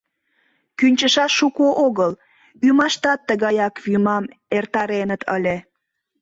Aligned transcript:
Кӱнчышаш 0.77 1.31
шуко 1.39 1.67
огыл, 1.85 2.11
ӱмаштат 2.67 3.19
тыгаяк 3.27 3.75
вӱмам 3.85 4.23
эртареныт 4.57 5.21
ыле. 5.35 5.57